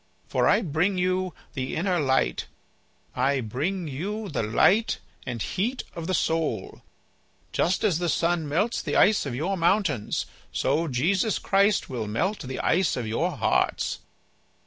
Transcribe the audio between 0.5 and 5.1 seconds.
bring you the inner light; I bring you the light